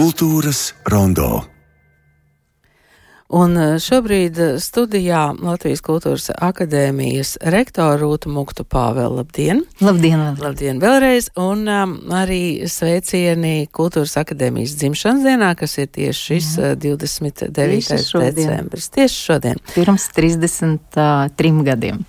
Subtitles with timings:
[0.00, 1.42] Kultūras rondo.
[3.36, 9.18] Un eh, šobrīd eh, studijā Latvijas Kultūras akadēmijas rektora Rūta Muktu Pāvela.
[9.18, 9.60] Labdien!
[9.84, 10.22] Labdien!
[10.22, 10.38] Vēl.
[10.46, 11.28] Labdien vēlreiz!
[11.36, 16.70] Un um, arī sveicieni Kultūras akadēmijas dzimšanas dienā, kas ir tieši šis Jā.
[16.86, 17.52] 29.
[17.90, 18.88] Tieši decembris.
[18.96, 19.60] Tieši šodien.
[19.74, 22.00] Pirms 33 gadiem.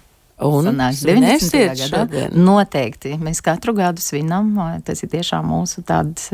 [0.41, 1.51] Un sanāks 90.
[1.77, 1.87] gadā.
[1.91, 2.33] Šodien.
[2.45, 3.13] Noteikti.
[3.21, 4.49] Mēs katru gadu svinam.
[4.85, 6.29] Tas ir tiešām mūsu tāds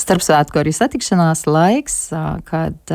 [0.00, 1.98] starpsvētku arī satikšanās laiks,
[2.48, 2.94] kad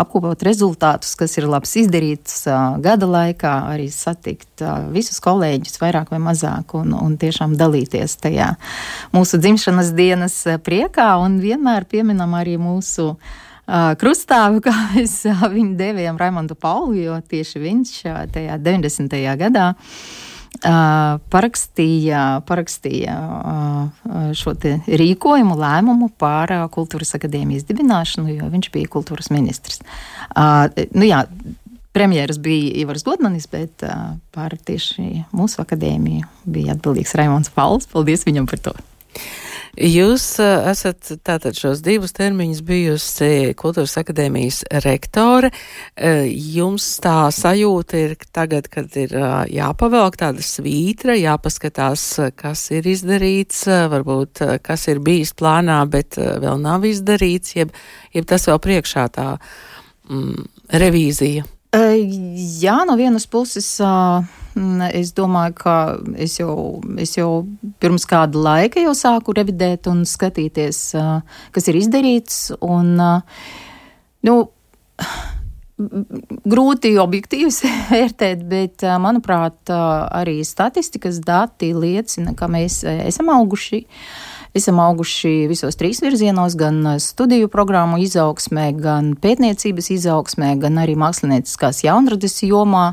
[0.00, 2.44] apkopot rezultātus, kas ir labs izdarīts
[2.84, 8.54] gada laikā, arī satikt visus kolēģus vairāk vai mazāk un, un tiešām dalīties tajā
[9.14, 13.14] mūsu dzimšanas dienas priekā un vienmēr pieminam arī mūsu
[14.00, 17.96] krustāvu, kā mēs viņu devējam Raimondu Paulu, jo tieši viņš
[18.34, 19.18] tajā 90.
[19.40, 19.72] gadā
[21.34, 23.16] parakstīja, parakstīja
[24.38, 24.54] šo
[24.86, 29.82] rīkojumu, lēmumu par kultūras akadēmijas dibināšanu, jo viņš bija kultūras ministrs.
[30.94, 31.24] Nu, jā,
[31.94, 33.84] premjeras bija Ivars Godmanis, bet
[34.34, 37.90] par tieši mūsu akadēmiju bija atbildīgs Raimons Pauls.
[37.90, 38.76] Paldies viņam par to!
[39.74, 45.50] Jūs uh, esat tātad šos divus termiņus bijusi Kultūras akadēmijas rektore.
[45.50, 52.06] Uh, jums tā sajūta ir tagad, kad ir uh, jāpavelk tāda svītra, jāpaskatās,
[52.38, 57.74] kas ir izdarīts, varbūt kas ir bijis plānā, bet vēl nav izdarīts, jeb,
[58.14, 59.28] jeb tas vēl priekšā tā
[60.06, 60.46] mm,
[60.84, 61.48] revīzija.
[61.74, 63.68] Jā, no vienas puses.
[63.82, 64.22] Uh
[64.54, 65.76] Es domāju, ka
[66.14, 67.42] es jau, es jau
[67.82, 70.82] pirms kāda laika jau sāku revidēt un skatīties,
[71.50, 72.36] kas ir izdarīts.
[72.62, 72.92] Un,
[74.28, 74.36] nu,
[76.54, 77.50] grūti objektīvi
[77.90, 83.82] vērtēt, bet, manuprāt, arī statistikas dati liecina, ka mēs esam auguši.
[84.54, 91.82] Esam auguši visos trīs virzienos, gan studiju programmu izaugsmē, gan pētniecības izaugsmē, gan arī mākslinieckās
[91.82, 92.92] jaunradas jomā.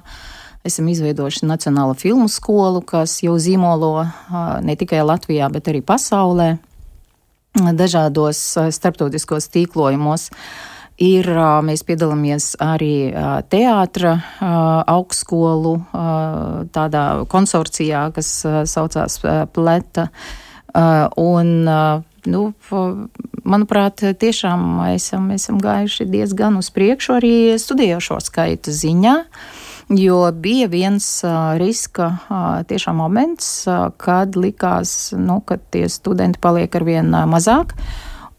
[0.65, 4.07] Esam izveidojuši Nacionālo filmu skolu, kas jau zīmolo
[4.65, 6.55] ne tikai Latvijā, bet arī pasaulē
[7.77, 8.41] dažādos
[8.73, 10.31] starptautiskos tīklojumos.
[11.01, 11.29] Ir,
[11.65, 13.13] mēs piedalāmies arī
[13.53, 14.17] teātra
[14.89, 15.79] augstskolu
[16.73, 18.39] tādā konsorcijā, kas
[18.69, 19.21] saucās
[19.53, 20.09] Pleta.
[20.71, 21.49] Un,
[22.31, 22.43] nu,
[23.43, 24.61] manuprāt, tiešām
[24.91, 29.17] esam, esam gājuši diezgan uz priekšu arī studējošo skaita ziņā.
[29.21, 35.89] Uh, Jo bija viens uh, riska uh, tiešām moments, uh, kad likās, nu, ka tie
[35.91, 37.75] studenti paliek ar vien uh, mazāk.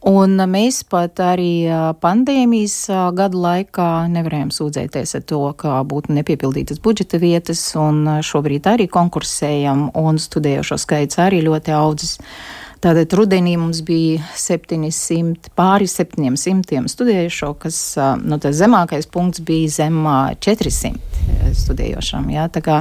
[0.08, 1.70] Un mēs pat arī
[2.02, 2.74] pandēmijas
[3.14, 9.92] gadu laikā nevarējām sūdzēties ar to, ka būtu nepiepildītas budžeta vietas, un šobrīd arī konkursējam,
[9.94, 12.16] un studējošo skaits arī ļoti audzis.
[12.82, 17.78] Tātad rudenī mums bija 700, pāri 700 studējušo, kas
[18.26, 20.02] nu, zemākais punkts bija zem
[20.42, 22.26] 400 studējošām.
[22.34, 22.80] Jā, tā kā,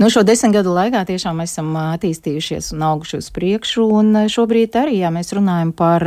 [0.00, 5.00] Nu, šo desmit gadu laikā tiešām esam attīstījušies un auguši uz priekšu, un šobrīd arī,
[5.02, 6.06] ja mēs runājam par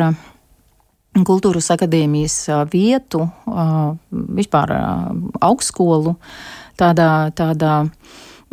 [1.15, 2.37] kultūras akadēmijas
[2.73, 3.23] vietu,
[4.11, 4.73] vispār
[5.45, 6.17] augstskolu,
[6.79, 7.75] tādā, tādā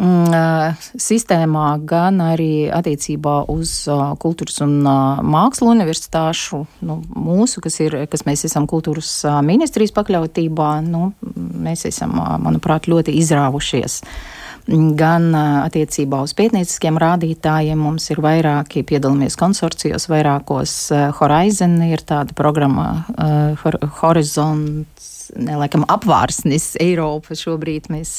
[0.03, 3.84] Mm, sistēmā, gan arī attiecībā uz
[4.22, 9.10] kultūras un mākslu universitāšu, nu, mūsu, kas, ir, kas mēs esam kultūras
[9.44, 14.00] ministrijas pakļautībā, nu, mēs esam, manuprāt, ļoti izrāvušies
[14.68, 17.78] gan attiecībā uz pētnieciskiem rādītājiem.
[17.78, 20.76] Mums ir vairāki, piedalāmies konsorcijos, vairākos
[21.18, 23.04] Horizon ir tāda programma
[24.02, 28.12] Horizons, ne laikam apvārsnis Eiropa šobrīd mēs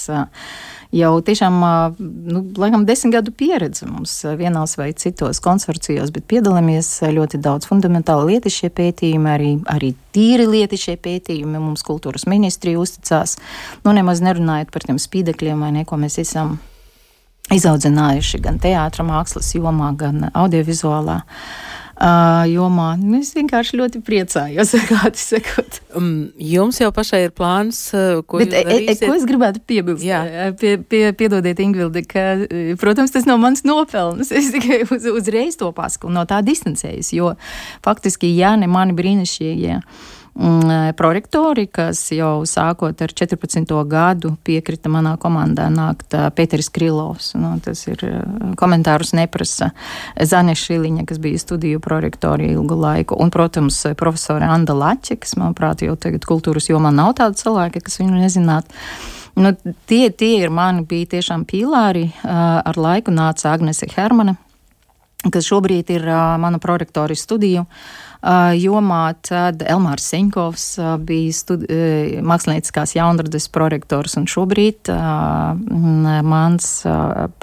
[0.94, 1.60] jau tiešām,
[2.00, 8.36] nu, laikam, desmit gadu pieredze mums vienos vai citos konsorcijos, bet piedalāmies ļoti daudz fundamentāli
[8.36, 11.62] lietišie pētījumi, arī, arī tīri lietišie pētījumi.
[11.64, 13.38] Mums kultūras ministrija uzticās,
[13.86, 16.58] nu, nemaz nerunājot par tiem spīdekļiem vai neko mēs esam
[17.54, 21.22] izaudzinājuši gan teātra mākslas jomā, gan audiovizuālā.
[22.04, 22.90] Uh, jomā.
[23.16, 25.78] Es vienkārši ļoti priecājos, kādi sakot.
[25.96, 27.80] Um, jums jau pašai ir plāns,
[28.28, 29.06] ko Bet, e, e, darīsiet?
[29.08, 30.04] Ko es gribētu piebilst?
[30.04, 30.52] Jā.
[30.60, 32.26] Pie, pie, piedodiet, Ingvilde, ka,
[32.82, 34.34] protams, tas nav mans nopelns.
[34.44, 37.32] Es tikai uz, uzreiz to pasaku no tā distancējas, jo
[37.86, 39.72] faktiski, ja ne mani brīnišķīgie.
[39.72, 40.23] Ja, e,
[40.98, 43.70] prorektori, kas jau sākot ar 14.
[43.86, 47.34] gadu piekrita manā komandā nākt e, Pēteris Krilovs.
[47.38, 48.14] Nu, tas ir e,
[48.58, 49.70] komentārus neprasa
[50.18, 55.86] Zaņa Šiliņa, kas bija studiju prorektori ilgu laiku, un, protams, profesora Anda Laķe, kas, manuprāt,
[55.86, 58.74] jau tagad kultūras jomā nav tāda cilvēka, kas viņu nezināt.
[59.38, 59.54] Nu,
[59.90, 62.12] tie, tie ir mani bija tiešām pīlāri.
[62.24, 64.36] Ar laiku nāca Agnese Hermane
[65.32, 66.08] kas šobrīd ir
[66.42, 67.64] mana prorektora studiju
[68.56, 70.66] jomā, tad Elmārs Senkovs
[71.04, 71.68] bija studi
[72.24, 74.88] mākslinieckās jaunradas prorektors, un šobrīd
[76.24, 76.70] mans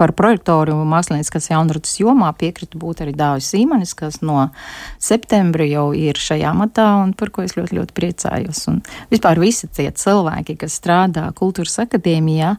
[0.00, 4.46] par prorektoru mākslinieckās jaunradas jomā piekrita būt arī Dāvis Sīmanis, kas no
[4.96, 8.64] septembra jau ir šajā matā, un par ko es ļoti, ļoti priecājos.
[8.72, 8.80] Un
[9.12, 12.56] vispār visi tie cilvēki, kas strādā kultūras akadēmijā,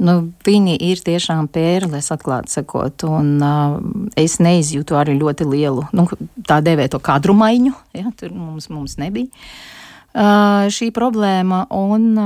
[0.00, 0.16] nu,
[0.46, 3.04] viņi ir tiešām pērles, atklāti sakot.
[3.08, 3.76] Un, uh,
[4.16, 6.08] es neizjūtu arī ļoti lielu, nu,
[6.48, 7.76] tā dēvēto kadru maiņu.
[7.98, 9.28] Ja, tur mums, mums nebija.
[9.28, 9.81] Uh,
[10.12, 12.18] šī problēma, un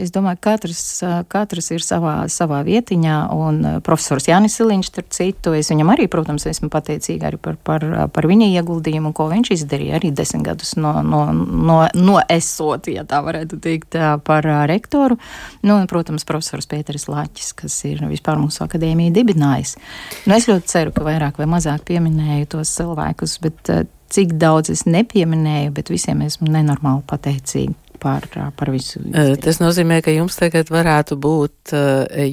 [0.00, 5.54] es domāju, ka katrs, katrs ir savā, savā vietiņā, un profesors Jānis Siliņš, starp citu,
[5.56, 9.98] es viņam arī, protams, esmu pateicīga arī par, par, par viņa ieguldījumu, ko viņš izdarīja
[9.98, 15.18] arī desmit gadus no, no, no, no esot, ja tā varētu teikt, par rektoru.
[15.64, 19.76] Nu, un, protams, profesors Pēteris Laķis, kas ir vispār mūsu akadēmiju dibinājis.
[20.24, 23.74] Nu, es ļoti ceru, ka vairāk vai mazāk pieminēju tos cilvēkus, bet
[24.12, 27.80] cik daudz es nepieminēju, bet visiem esmu nenormāli pateicīga.
[28.04, 29.00] Par, par visu.
[29.40, 31.72] Tas nozīmē, ka jums tagad varētu būt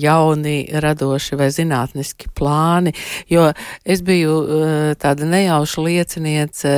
[0.01, 2.91] jauni, radoši vai zinātniski plāni,
[3.31, 3.45] jo
[3.88, 4.33] es biju
[5.00, 6.73] tāda nejauša lieciniece.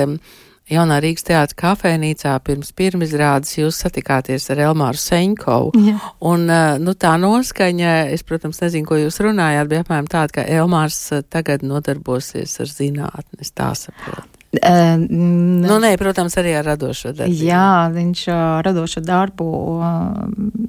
[0.70, 5.74] Jaunā Rīgas teātra kafejnīcā pirms pirmizrādes jūs satikāties ar Elmāru Seņkovu.
[5.90, 5.98] Jā.
[6.30, 6.46] Un,
[6.84, 11.02] nu, tā noskaņa, es, protams, nezinu, ko jūs runājāt, bija apmēram tāda, ka Elmārs
[11.34, 14.43] tagad nodarbosies ar zinātnes, tā saprot.
[14.54, 17.38] Uh, nu, nē, protams, arī ar radošo darbu.
[17.42, 19.48] Jā, viņš uh, radošo darbu.
[19.82, 20.68] Uh,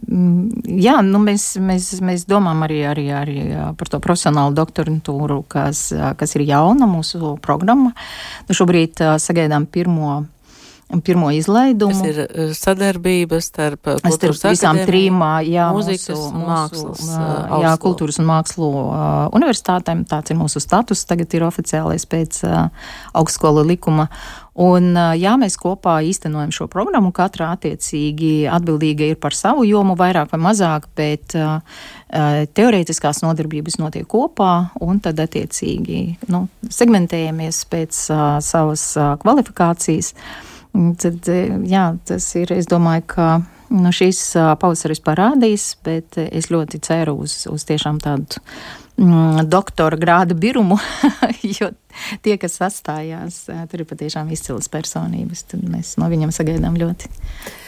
[0.80, 3.36] jā, nu, mēs, mēs, mēs domājam arī, arī, arī
[3.76, 7.92] par to profesionālu doktorantūru, kas, kas ir jauna mūsu programma.
[8.48, 10.22] Nu, šobrīd sagaidām pirmo
[11.04, 11.92] pirmo izlaidumu.
[11.92, 17.02] Tas ir eh, sadarbība starp, eh, starp visām trim jā, mūzikas mūsu, un mākslas.
[17.08, 18.70] Mūsu, jā, kultūras un mākslu
[19.34, 20.04] universitātēm.
[20.10, 21.04] Tāds ir mūsu status.
[21.08, 22.42] Tagad ir oficiālais pēc
[23.14, 24.08] augstskola likuma.
[24.54, 27.10] Un, jā, mēs kopā īstenojam šo programmu.
[27.14, 31.58] Katra attiecīgi atbildīga ir par savu jomu, vairāk vai mazāk, bet uh,
[32.54, 40.14] teorētiskās nodarbības notiek kopā, un tad attiecīgi nu, segmentējamies pēc uh, savas uh, kvalifikācijas.
[40.14, 41.40] Uh, Tad, e,
[41.70, 43.28] jā, tas ir, es domāju, ka
[43.70, 44.22] nu, šīs
[44.60, 48.42] pavasaris parādīs, bet es ļoti ceru uz, uz tiešām tādu
[48.96, 50.78] mm, doktora grādu birumu,
[51.58, 51.70] jo
[52.24, 55.44] tie, kas sastājās, tur ir patiešām izcils personības.
[55.50, 57.10] Tad mēs no viņiem sagaidām ļoti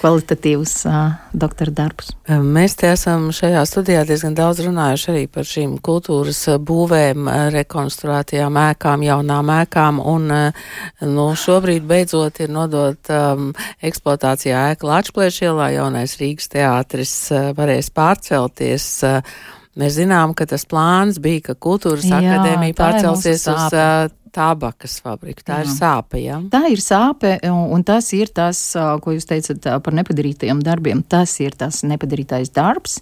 [0.00, 2.12] kvalitatīvus uh, doktora darbus.
[2.26, 9.06] Mēs te esam šajā studijā diezgan daudz runājuši arī par šīm kultūras būvēm, rekonstruētajām ēkām,
[9.06, 13.50] jaunām ēkām, un nu, šobrīd beidzot ir nodot um,
[13.84, 17.14] eksploatācijā ēka Lāčplēšielā, jaunais Rīgas teātris
[17.56, 18.90] varēs pārcelties.
[19.06, 24.06] Uh, Mēs zinām, ka tas plāns bija, ka kultūras jā, akadēmija pārcelsies uz uh,
[24.37, 25.44] tabakas fabriku.
[25.44, 25.67] Tā jā.
[25.67, 26.38] ir sāpe, jā?
[26.52, 28.61] Tā ir sāpe, un, tas ir tas,
[29.05, 31.02] ko jūs teicat par nepadarītajiem darbiem.
[31.05, 33.00] Tas ir tas nepadarītais darbs,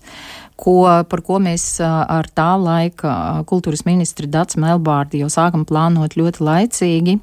[0.58, 0.80] ko,
[1.10, 3.14] par ko mēs ar tā laika
[3.50, 7.18] kultūras ministri Dats Melbārdi jau sākam plānot ļoti laicīgi.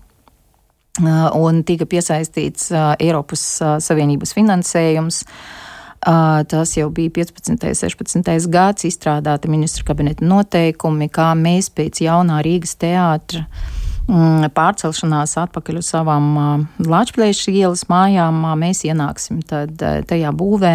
[1.39, 3.43] Un tika piesaistīts Eiropas
[3.83, 5.23] Savienības finansējums.
[5.23, 5.67] Uh,
[6.01, 7.51] Tas jau bija 15.
[7.53, 8.47] un 16.
[8.49, 13.43] gads, izstrādāta ministra kabineta noteikumi, kā mēs pēc jaunā Rīgas teātra
[14.07, 16.31] mm, pārcelšanās atpakaļ uz savām
[16.81, 20.73] Latvijas ielas mājām, mēs ienāksim tajā būvē,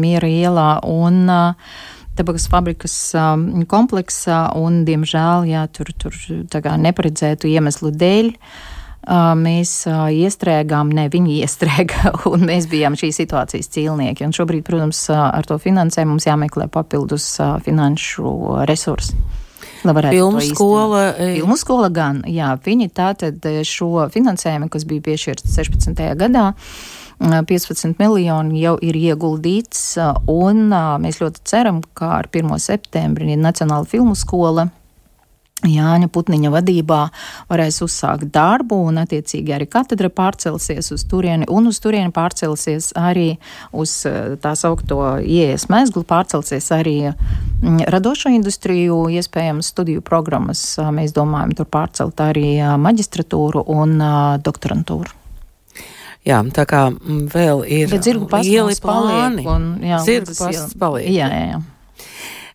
[0.00, 1.28] Miera ielā un
[2.16, 2.96] tabakas fabrikas
[3.68, 6.16] kompleksā, un, diemžēl, jā, tur, tur
[6.88, 8.32] neparedzētu iemeslu dēļ.
[8.32, 8.74] Uh,
[9.06, 14.26] mēs iestrēgām, ne viņi iestrēga, un mēs bijām šīs situācijas cīlnieki.
[14.26, 19.18] Un šobrīd, protams, ar to finansējumu mums jāmeklē papildus finanšu resursi.
[19.84, 21.12] Filmu skola.
[21.14, 26.02] Filmu skola gan, jā, viņi tātad šo finansējumu, kas bija piešķirts 16.
[26.18, 26.48] gadā,
[27.18, 29.82] 15 miljoni jau ir ieguldīts,
[30.30, 30.68] un
[31.02, 32.50] mēs ļoti ceram, ka ar 1.
[32.62, 34.68] septembri Nacionāla filmu skola
[35.66, 36.98] Jāņa Putniņa vadībā
[37.50, 43.32] varēs uzsākt darbu, un attiecīgi arī katedra pārcelsies uz turieni, un uz turieni pārcelsies arī
[43.74, 50.62] uz eh, tā saukto ieejas mezglu, pārcelsies arī mm, radošo industriju, iespējams, studiju programmas.
[50.94, 53.98] Mēs domājam tur pārcelt arī maģistratūru un
[54.44, 55.18] doktorantūru.
[56.28, 59.42] Jā, tā kā mm, vēl ir lieli plāni.
[59.48, 61.10] Un, jā, zirgu pasts paliek.
[61.10, 61.60] Jā, jā, jā.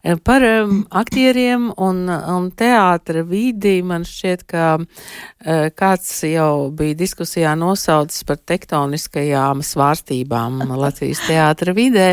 [0.04, 7.54] Par um, aktieriem un, un teātra vidi man šķiet, ka uh, kāds jau bija diskusijā
[7.56, 12.10] nosaucis par tektoniskajām svārstībām Latvijas teātra vidē,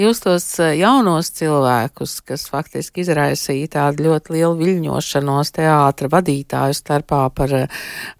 [0.00, 7.54] jūs tos jaunos cilvēkus, kas faktiski izraisīja tādu ļoti lielu viļņošanos teātra vadītāju starpā par,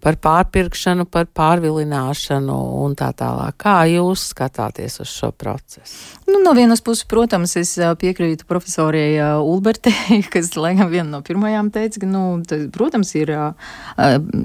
[0.03, 3.57] par pārpirkšanu, par pārvilināšanu un tā tālāk.
[3.63, 5.97] Kā jūs skatāties uz šo procesu?
[6.29, 12.03] Nu, no vienas puses, protams, es piekrītu profesorijai Ulbertei, kas laikam viena no pirmajām teica,
[12.03, 13.33] ka, nu, tas, protams, ir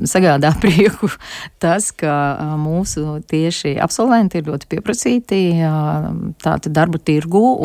[0.08, 1.10] sagādā prieku
[1.62, 2.14] tas, ka
[2.60, 5.40] mūsu tieši absolventi ir ļoti pieprasīti
[6.42, 7.18] tātad darba tirgu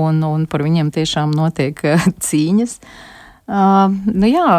[0.04, 1.80] un, un par viņiem tiešām notiek
[2.28, 2.80] cīņas.
[3.44, 4.52] Uh, nu jā,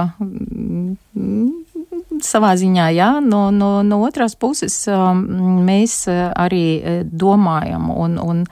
[2.22, 6.64] savā ziņā, jā, no, no, no otras puses mēs arī
[7.10, 8.42] domājam, un, un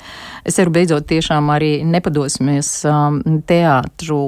[0.46, 2.70] es ceru beidzot tiešām arī nepadosimies
[3.48, 4.20] teātru,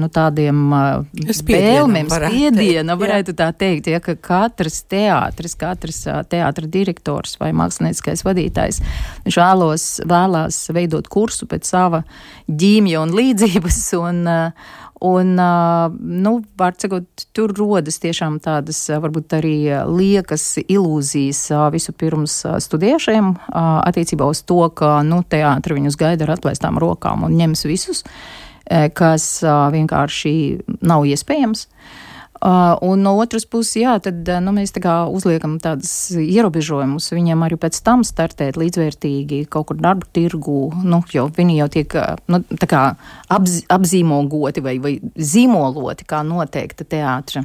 [0.00, 7.52] nu tādiem vēlmēm, spiediena, varētu tā teikt, ja, ka katrs teātris, katrs teātra direktors vai
[7.56, 8.82] mākslinieckais vadītājs,
[9.26, 12.04] viņš vēlos, vēlās veidot kursu pēc sava
[12.48, 14.24] ģīmja un līdzības, un,
[15.00, 15.36] Un,
[16.24, 19.54] nu, sakot, tur rodas tiešām tādas, varbūt arī
[19.86, 27.28] liekas ilūzijas vispirms studiešiem attiecībā uz to, ka, nu, teātri viņus gaida ar atlaistām rokām
[27.28, 28.02] un ņems visus,
[28.66, 30.34] kas vienkārši
[30.82, 31.68] nav iespējams.
[31.68, 32.07] Uh,
[32.80, 37.58] un no otras puses, jā, tad uh, nu, mēs tā uzliekam tādus ierobežojumus viņiem arī
[37.58, 42.42] pēc tam startēt līdzvērtīgi kaut kur darba tirgu, nu, jo viņi jau tiek uh, nu,
[43.34, 47.42] apz, apzīmogoti vai, vai zīmoloti kā noteikta teātra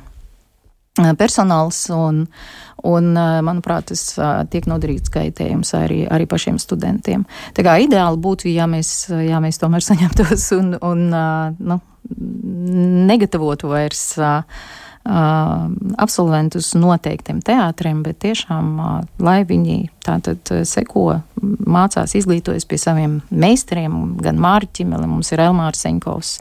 [1.17, 2.27] personāls, un,
[2.85, 4.03] un manuprāt, tas
[4.53, 7.23] tiek nodarīts kaitējums arī, arī pašiem studentiem.
[7.57, 11.03] Tā kā ideāli būtu, ja mēs, ja mēs tomēr saņemtos un, un
[11.57, 11.81] nu,
[13.09, 18.69] negatavotu vairs Uh, absolventus noteiktiem teātriem, bet tiešām,
[19.19, 26.37] lai viņi tātad seko, mācās, izglītojas pie saviem meistariem, gan Mārķim, mums ir Elmārs Senkovs.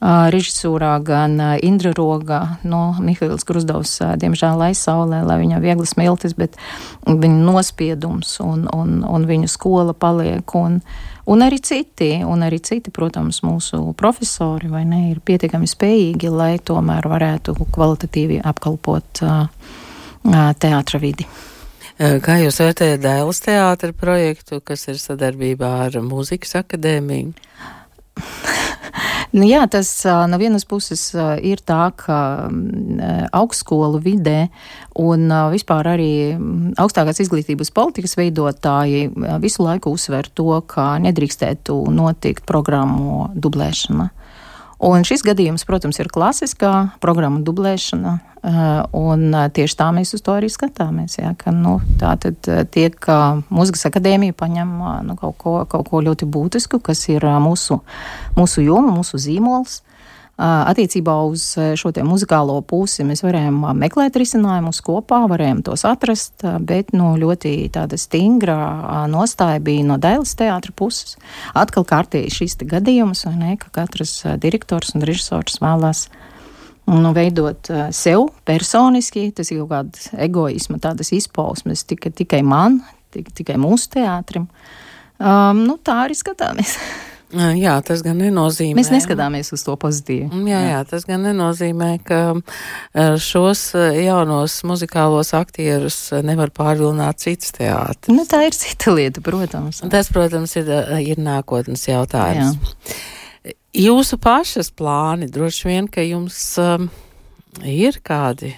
[0.00, 6.56] Režisūrā, gan Indra Roga, no Mihails Grusdovs, diemžēl aizsaulē, lai viņam viegli smiltis, bet
[7.04, 10.56] viņa nospiedums un, un, un viņa skola paliek.
[10.56, 10.80] Un,
[11.30, 16.56] Un arī citi, un arī citi, protams, mūsu profesori vai ne, ir pietiekami spējīgi, lai
[16.58, 19.44] tomēr varētu kvalitatīvi apkalpot uh,
[20.58, 21.28] teātra vidi.
[22.00, 27.34] Kā jūs vērtējat Dēlas teātra projektu, kas ir sadarbībā ar Mūzikas akadēmiju?
[29.30, 29.88] Nu, jā, tas
[30.26, 31.12] no vienas puses
[31.46, 32.50] ir tā, ka
[33.36, 34.48] augstskolu vidē
[34.98, 36.12] un vispār arī
[36.80, 39.06] augstākās izglītības politikas veidotāji
[39.42, 44.10] visu laiku uzsver to, ka nedrīkstētu notikt programmu dublēšana.
[44.80, 46.72] Un šis gadījums, protams, ir klasiskā
[47.04, 51.18] programma dublēšana, eh, un eh, tieši tā mēs uz to arī skatāmies.
[51.18, 52.96] Jā, ka, nu, tā tad eh, tiek
[53.52, 54.72] mūzikas akadēmija paņem
[55.04, 57.82] nu, kaut, ko, kaut ko ļoti būtisku, kas ir mūsu,
[58.40, 59.82] mūsu joma, mūsu zīmols.
[60.40, 61.42] Attiecībā uz
[61.76, 67.98] šo muzikālo pusi mēs varējām meklēt risinājumus kopā, varējām tos atrast, bet nu, ļoti tāda
[68.00, 68.56] stingra
[69.12, 71.18] nostāja bija no Dēls teātra puses.
[71.52, 76.06] Atkal kārtīgi šis gadījums, ne, ka katrs direktors un režisors vēlās
[76.88, 82.80] nu, veidot sev personiski, tas ir kaut kāds egoisma, tādas izpausmes tikai, tikai man,
[83.12, 84.48] tikai mūsu teātrim.
[85.20, 86.78] Um, nu, tā arī skatāmies.
[87.30, 88.74] Jā, tas gan nenozīmē.
[88.80, 90.26] Mēs neskatāmies uz to pozitīvi.
[90.32, 92.20] Mm, jā, jā, tas gan nenozīmē, ka
[93.22, 93.62] šos
[93.94, 98.10] jaunos muzikālos aktierus nevar pārvilināt cits teātris.
[98.10, 99.82] Nu, tā ir cita lieta, protams.
[99.92, 100.72] Tas, protams, ir,
[101.04, 102.58] ir nākotnes jautājums.
[102.58, 103.54] Jā.
[103.78, 106.88] Jūsu pašas plāni droši vien, ka jums um,
[107.62, 108.56] ir kādi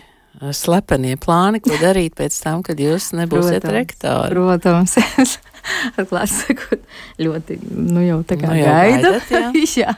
[0.51, 4.35] slepenie plāni, ko darīt pēc tam, kad jūs nebūsiet rektori.
[4.35, 4.97] Protams,
[6.01, 6.83] atklāt sakot,
[7.23, 9.13] ļoti, nu jau tā kā nu, gaida.
[9.21, 9.53] Gaidat, jā.
[9.85, 9.95] jā.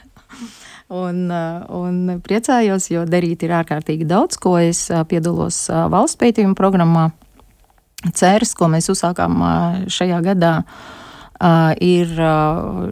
[0.94, 1.24] Un,
[1.72, 7.08] un priecājos, jo darīt ir ārkārtīgi daudz, ko es piedalos valsts pētījuma programmā.
[8.12, 9.40] Ceres, ko mēs uzsākām
[9.88, 10.58] šajā gadā,
[11.80, 12.12] ir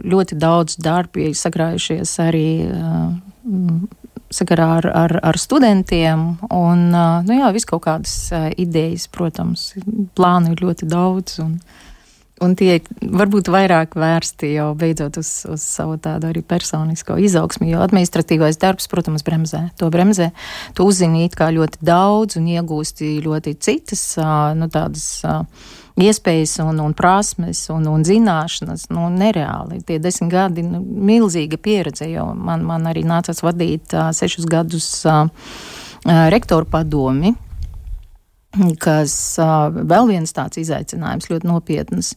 [0.09, 2.47] ļoti daudz darbi sakrājušies arī
[4.33, 6.25] sakarā ar, ar, ar studentiem.
[6.53, 8.15] Un, nu jā, vis kaut kādas
[8.59, 9.71] idejas, protams,
[10.17, 11.39] plānu ir ļoti daudz.
[11.43, 11.57] Un,
[12.43, 17.83] un tie varbūt vairāk vērsti jau beidzot uz, uz savu tādu arī personisko izaugsmu, jo
[17.85, 19.67] administratīvais darbs, protams, bremzē.
[19.79, 20.31] To bremzē,
[20.77, 24.03] tu uzzini it kā ļoti daudz un iegūsti ļoti citas,
[24.59, 25.23] nu, tādas
[26.01, 29.81] iespējas un, un prasmes un, un zināšanas, nu, nereāli.
[29.85, 34.87] Tie desmit gadi, nu, milzīga pieredze, jo man, man arī nācās vadīt uh, sešus gadus
[35.05, 35.27] uh,
[36.33, 37.35] rektoru padomi,
[38.83, 42.13] kas uh, vēl viens tāds izaicinājums ļoti nopietns.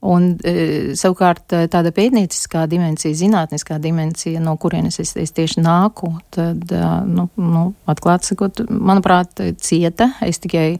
[0.00, 0.52] Un e,
[0.96, 6.86] savukārt e, tāda pētnieciskā dimensija, zinātniskā dimensija, no kurienes es, es tieši nāku, tad, e,
[7.04, 10.14] nu, nu atklāti sakot, manuprāt, cieta.
[10.24, 10.78] Es tikai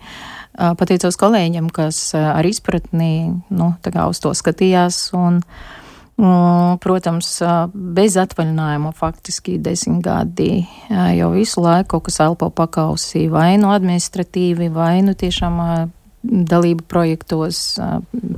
[0.56, 3.12] pateicos kolēģiem, kas ar izpratnī,
[3.52, 3.68] nu,
[4.08, 5.42] uz to skatījās un,
[6.16, 7.28] mm, Protams,
[7.76, 14.72] bez atvaļinājuma faktiski desmit gadi jau visu laiku kaut kas elpo pakausī, vai nu administratīvi,
[14.72, 15.60] vai nu tiešām
[16.22, 17.78] dalību projektos,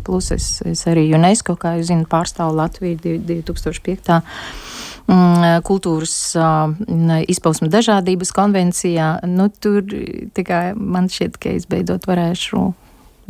[0.07, 4.21] plus es, es arī UNESCO, kā jūs zināt, pārstāvu Latviju 2005.
[5.11, 6.15] Mm, kultūras
[7.33, 9.17] izpausmu dažādības konvencijā.
[9.27, 9.83] Nu, tur
[10.79, 12.69] man šķiet, ka es beidzot varēšu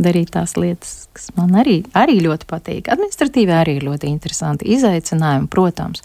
[0.03, 2.91] darīt tās lietas, kas man arī, arī ļoti patīk.
[2.93, 4.69] Administratīvi arī ir ļoti interesanti.
[4.77, 6.05] Izaicinājumi, protams,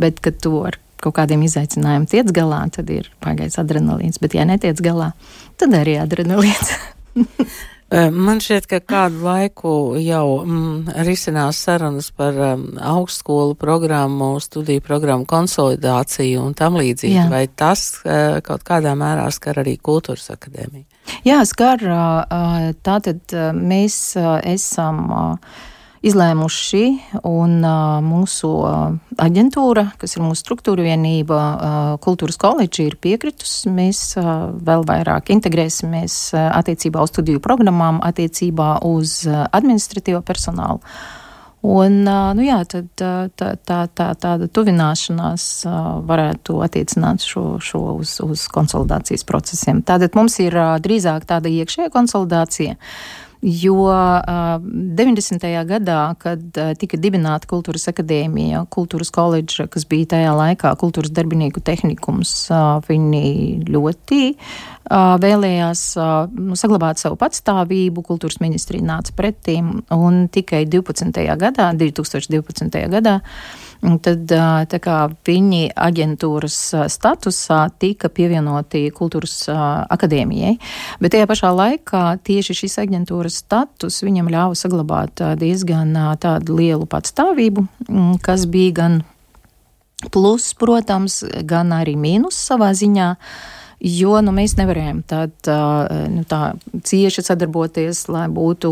[0.00, 4.46] bet, kad tu ar kaut kādiem izaicinājumiem tiec galā, tad ir pagājis adrenalīns, bet ja
[4.48, 5.12] netiec galā,
[5.60, 6.74] tad arī adrenalīns.
[7.94, 9.72] Man šķiet, ka kādu laiku
[10.02, 17.14] jau mm, risinās sarunas par um, augstskolu programmu, studiju programmu konsolidāciju un tam līdzīgi.
[17.20, 17.28] Jā.
[17.30, 20.88] Vai tas uh, kaut kādā mērā skar arī kultūras akadēmiju?
[21.28, 21.84] Jā, skar.
[21.84, 25.06] Uh, tātad mēs uh, esam.
[25.12, 25.62] Uh,
[26.04, 26.84] izlēmuši,
[27.28, 28.50] un uh, mūsu
[29.24, 33.72] aģentūra, kas ir mūsu struktūra vienība, uh, kultūras koledži, ir piekritusi.
[33.72, 40.82] Mēs uh, vēl vairāk integrēsimies uh, attiecībā uz studiju programmām, attiecībā uz uh, administratīvo personālu.
[41.64, 45.46] Un, nu jā, tad, tā, tā, tā, tāda tuvināšanās
[46.04, 49.80] varētu attiecināt šo, šo uz, uz konsolidācijas procesiem.
[49.80, 52.76] Tātad mums ir drīzāk tāda iekšējā konsolidācija.
[53.44, 54.56] Jo uh,
[54.96, 55.44] 90.
[55.68, 62.32] gadā, kad tika dibināta Kultūras akadēmija, Kultūras koledža, kas bija tajā laikā kultūras darbinieku tehnikums,
[62.88, 64.22] viņi ļoti
[65.24, 65.82] vēlējās
[66.36, 68.04] nu, saglabāt savu patstāvību.
[68.04, 71.24] Kultūras ministrija nāca pretīm un tikai 12.
[71.40, 72.82] gadā, 2012.
[72.92, 73.18] gadā,
[73.84, 74.32] Tad
[74.80, 74.98] kā,
[75.28, 76.58] viņi aģentūras
[76.92, 80.54] statusā tika pievienoti kultūras akadēmijai,
[81.04, 87.66] bet tajā pašā laikā tieši šis aģentūras status viņam ļāva saglabāt diezgan tādu lielu patstāvību,
[88.24, 89.02] kas bija gan
[90.14, 93.10] plus, protams, gan arī mīnus savā ziņā.
[93.14, 95.34] Uh, jo nu, mēs nevarējām tad,
[96.10, 96.40] nu, tā
[96.88, 98.70] cieši sadarboties, lai būtu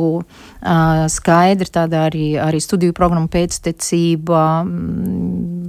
[1.12, 4.42] skaidri tāda arī, arī studiju programma pēctecība,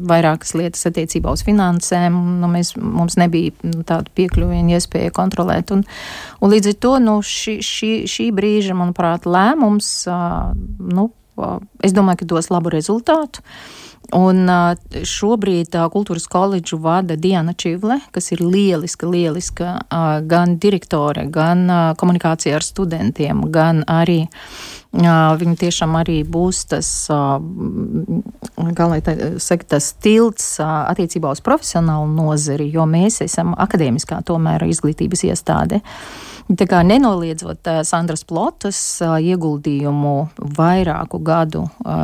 [0.07, 2.15] vairākas lietas attiecībā uz finansēm.
[2.41, 5.73] Nu, mēs, mums nebija nu, tāda piekļuva un iespēja kontrolēt.
[5.75, 5.83] Un,
[6.39, 9.91] un līdz ar to nu, šī, šī, šī brīža, manuprāt, lēmums,
[10.93, 11.09] nu,
[11.83, 13.43] es domāju, ka dos labu rezultātu.
[14.13, 14.45] Un
[15.07, 19.69] šobrīd kultūras koledžu vada Diana Čivle, kas ir lieliska, lieliska
[20.29, 21.65] gan direktore, gan
[21.97, 24.25] komunikācija ar studentiem, gan arī
[24.93, 28.99] Viņa tiešām arī būs tas, kā lai
[29.41, 35.81] saka, tas tilts attiecībā uz profesionālu nozari, jo mēs esam akadēmiskā tomēr izglītības iestāde.
[36.43, 40.13] Tā kā nenoliedzot Sandras Plotas ieguldījumu
[40.59, 41.63] vairāku gadu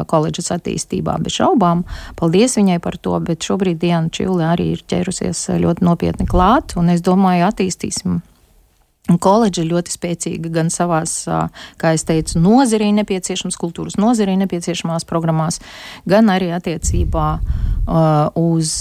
[0.10, 1.84] koledžas attīstībā, bez šaubām,
[2.18, 6.90] paldies viņai par to, bet šobrīd Diana Čivle arī ir ķērusies ļoti nopietni klāt, un
[6.96, 8.22] es domāju, attīstīsim
[9.18, 11.24] Koledža ir ļoti spēcīga gan savās,
[11.82, 15.58] kā es teicu, nozarī nepieciešamās, kultūras nozarī nepieciešamās programmās,
[16.10, 17.28] gan arī attiecībā
[18.38, 18.72] uz,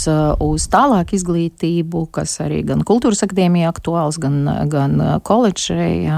[0.45, 6.12] uz tālāku izglītību, kas arī gan kultūras akadēmija aktuāls, gan, gan koledžai.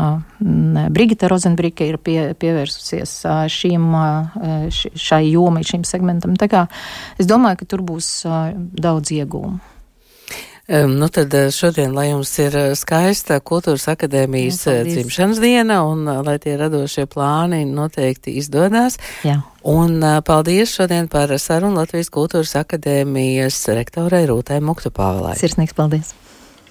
[0.91, 3.21] Brigita Rozenbrika ir pie, pievērsusies
[3.55, 3.91] šīm,
[4.71, 6.35] šai jomai, šim segmentam.
[6.41, 6.67] Tā kā
[7.21, 8.15] es domāju, ka tur būs
[8.75, 9.61] daudz iegūmu.
[10.71, 15.41] Um, nu tad eh, šodien, lai jums ir eh, skaista kultūras akadēmijas Jā, eh, dzimšanas
[15.43, 19.01] diena un lai tie radošie plāni noteikti izdodās.
[19.27, 19.41] Jā.
[19.67, 25.35] Un paldies šodien par sarunu Latvijas kultūras akadēmijas rektorai Rūtai Muktu Pāvelai.
[25.43, 26.15] Sirsnīgs paldies!